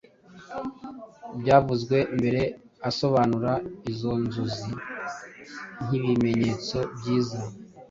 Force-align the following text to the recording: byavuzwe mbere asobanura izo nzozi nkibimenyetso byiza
byavuzwe 1.39 1.97
mbere 2.17 2.41
asobanura 2.89 3.51
izo 3.91 4.11
nzozi 4.23 4.71
nkibimenyetso 5.85 6.77
byiza 6.97 7.39